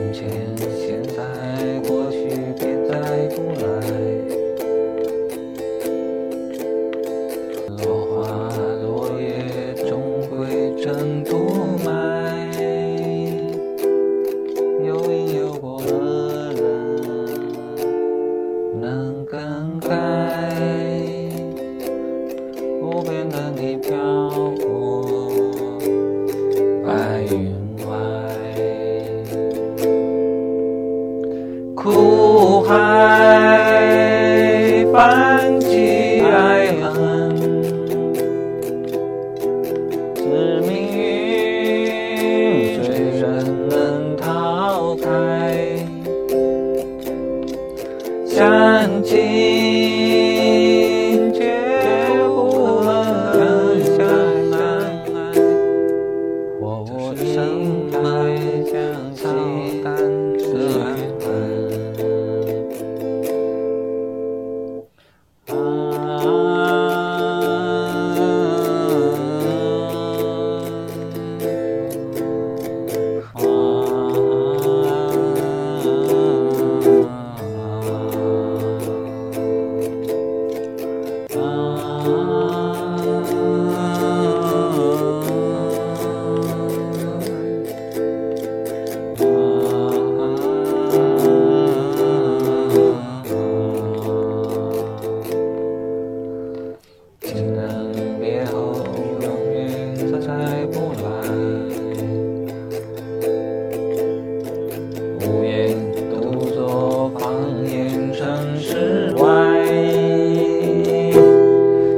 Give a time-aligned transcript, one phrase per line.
[0.00, 0.30] 从前
[0.78, 3.66] 现在过去别再不来
[7.84, 8.48] 落花
[8.80, 11.50] 落叶终归尘土
[11.84, 12.50] 埋
[14.82, 16.60] 有因有果的人
[18.80, 19.90] 能更改
[22.80, 23.94] 无边的你飘
[24.64, 25.04] 过
[26.86, 27.69] 白云
[32.70, 33.09] high.
[105.30, 105.76] 不愿
[106.10, 107.32] 独坐房
[107.64, 108.26] 檐上
[108.58, 109.64] 枝外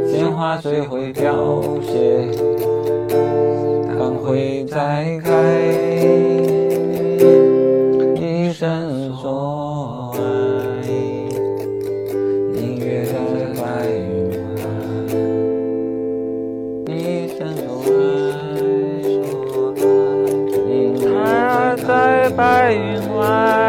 [0.07, 2.29] 鲜花虽会凋谢
[3.89, 5.32] 但会再开
[22.31, 23.62] 白云外。